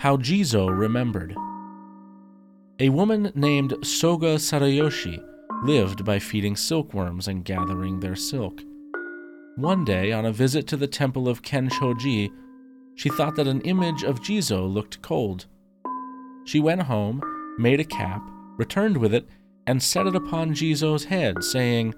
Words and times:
How 0.00 0.16
Jizo 0.16 0.68
Remembered. 0.68 1.34
A 2.78 2.88
woman 2.88 3.32
named 3.34 3.74
Soga 3.82 4.36
Sarayoshi 4.36 5.20
lived 5.64 6.04
by 6.04 6.20
feeding 6.20 6.54
silkworms 6.54 7.26
and 7.26 7.44
gathering 7.44 7.98
their 7.98 8.14
silk. 8.14 8.60
One 9.56 9.84
day, 9.84 10.12
on 10.12 10.24
a 10.24 10.30
visit 10.30 10.68
to 10.68 10.76
the 10.76 10.86
temple 10.86 11.28
of 11.28 11.42
Kenshoji, 11.42 12.30
she 12.94 13.08
thought 13.08 13.34
that 13.34 13.48
an 13.48 13.60
image 13.62 14.04
of 14.04 14.20
Jizo 14.20 14.72
looked 14.72 15.02
cold. 15.02 15.46
She 16.44 16.60
went 16.60 16.82
home, 16.82 17.20
made 17.58 17.80
a 17.80 17.84
cap, 17.84 18.22
returned 18.56 18.98
with 18.98 19.12
it, 19.12 19.26
and 19.66 19.82
set 19.82 20.06
it 20.06 20.14
upon 20.14 20.54
Jizo's 20.54 21.06
head, 21.06 21.42
saying, 21.42 21.92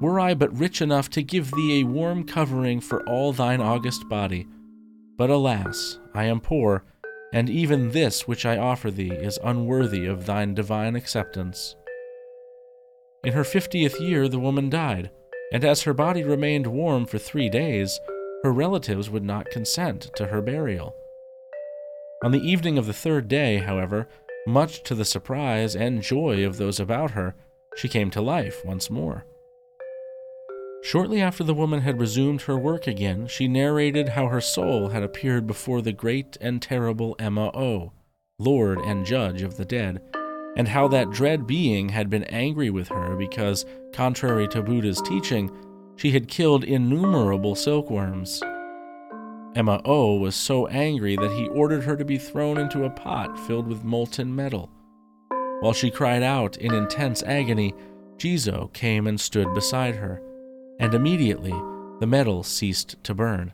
Were 0.00 0.18
I 0.18 0.34
but 0.34 0.58
rich 0.58 0.82
enough 0.82 1.08
to 1.10 1.22
give 1.22 1.52
thee 1.52 1.82
a 1.82 1.86
warm 1.86 2.24
covering 2.24 2.80
for 2.80 3.08
all 3.08 3.32
thine 3.32 3.60
august 3.60 4.08
body. 4.08 4.48
But 5.16 5.30
alas, 5.30 6.00
I 6.14 6.24
am 6.24 6.40
poor, 6.40 6.84
and 7.32 7.50
even 7.50 7.90
this 7.90 8.26
which 8.26 8.46
I 8.46 8.56
offer 8.56 8.90
thee 8.90 9.12
is 9.12 9.38
unworthy 9.42 10.06
of 10.06 10.26
thine 10.26 10.54
divine 10.54 10.96
acceptance. 10.96 11.76
In 13.24 13.32
her 13.32 13.44
fiftieth 13.44 14.00
year, 14.00 14.28
the 14.28 14.38
woman 14.38 14.70
died, 14.70 15.10
and 15.52 15.64
as 15.64 15.82
her 15.82 15.94
body 15.94 16.22
remained 16.22 16.66
warm 16.66 17.06
for 17.06 17.18
three 17.18 17.48
days, 17.48 17.98
her 18.42 18.52
relatives 18.52 19.10
would 19.10 19.24
not 19.24 19.50
consent 19.50 20.10
to 20.16 20.26
her 20.26 20.40
burial. 20.40 20.94
On 22.24 22.32
the 22.32 22.40
evening 22.40 22.78
of 22.78 22.86
the 22.86 22.92
third 22.92 23.28
day, 23.28 23.58
however, 23.58 24.08
much 24.46 24.82
to 24.84 24.94
the 24.94 25.04
surprise 25.04 25.76
and 25.76 26.02
joy 26.02 26.44
of 26.46 26.56
those 26.56 26.80
about 26.80 27.12
her, 27.12 27.34
she 27.76 27.88
came 27.88 28.10
to 28.10 28.20
life 28.20 28.64
once 28.64 28.88
more. 28.90 29.24
Shortly 30.82 31.20
after 31.20 31.44
the 31.44 31.54
woman 31.54 31.80
had 31.80 32.00
resumed 32.00 32.42
her 32.42 32.56
work 32.56 32.86
again, 32.86 33.26
she 33.26 33.48
narrated 33.48 34.10
how 34.10 34.28
her 34.28 34.40
soul 34.40 34.88
had 34.88 35.02
appeared 35.02 35.46
before 35.46 35.82
the 35.82 35.92
great 35.92 36.36
and 36.40 36.62
terrible 36.62 37.16
Emma 37.18 37.50
O, 37.54 37.92
Lord 38.38 38.78
and 38.78 39.04
Judge 39.04 39.42
of 39.42 39.56
the 39.56 39.64
dead, 39.64 40.00
and 40.56 40.68
how 40.68 40.88
that 40.88 41.10
dread 41.10 41.46
being 41.46 41.88
had 41.88 42.08
been 42.08 42.24
angry 42.24 42.70
with 42.70 42.88
her 42.88 43.16
because, 43.16 43.66
contrary 43.92 44.48
to 44.48 44.62
Buddha's 44.62 45.02
teaching, 45.02 45.50
she 45.96 46.12
had 46.12 46.28
killed 46.28 46.64
innumerable 46.64 47.54
silkworms. 47.54 48.40
Emma 49.56 49.80
O 49.84 50.14
was 50.16 50.36
so 50.36 50.68
angry 50.68 51.16
that 51.16 51.32
he 51.32 51.48
ordered 51.48 51.82
her 51.82 51.96
to 51.96 52.04
be 52.04 52.18
thrown 52.18 52.56
into 52.56 52.84
a 52.84 52.90
pot 52.90 53.38
filled 53.46 53.66
with 53.66 53.84
molten 53.84 54.34
metal. 54.34 54.70
While 55.60 55.72
she 55.72 55.90
cried 55.90 56.22
out 56.22 56.56
in 56.58 56.72
intense 56.72 57.24
agony, 57.24 57.74
Jizo 58.16 58.72
came 58.72 59.08
and 59.08 59.20
stood 59.20 59.52
beside 59.54 59.96
her, 59.96 60.22
and 60.78 60.94
immediately 60.94 61.54
the 62.00 62.06
metal 62.06 62.42
ceased 62.42 62.96
to 63.04 63.14
burn. 63.14 63.52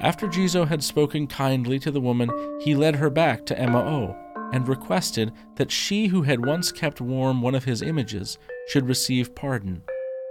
After 0.00 0.26
Jizo 0.26 0.66
had 0.66 0.82
spoken 0.82 1.26
kindly 1.26 1.78
to 1.78 1.90
the 1.90 2.00
woman, 2.00 2.30
he 2.60 2.74
led 2.74 2.96
her 2.96 3.10
back 3.10 3.46
to 3.46 3.58
Emma 3.58 3.78
O 3.78 4.16
and 4.52 4.68
requested 4.68 5.32
that 5.56 5.70
she 5.70 6.08
who 6.08 6.22
had 6.22 6.44
once 6.44 6.70
kept 6.70 7.00
warm 7.00 7.42
one 7.42 7.54
of 7.54 7.64
his 7.64 7.82
images 7.82 8.38
should 8.68 8.88
receive 8.88 9.34
pardon. 9.34 9.82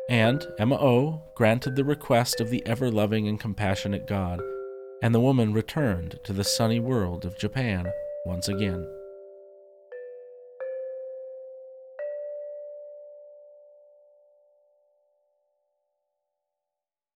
And 0.10 0.46
Emma 0.60 0.76
O 0.76 1.24
granted 1.36 1.76
the 1.76 1.84
request 1.84 2.40
of 2.40 2.50
the 2.50 2.66
ever 2.66 2.92
loving 2.92 3.28
and 3.28 3.40
compassionate 3.40 4.08
God, 4.08 4.42
and 5.02 5.16
the 5.16 5.20
woman 5.20 5.54
returned 5.54 6.20
to 6.24 6.34
the 6.34 6.44
sunny 6.44 6.80
world 6.80 7.26
of 7.26 7.38
Japan 7.38 7.86
once 8.26 8.48
again. 8.48 8.88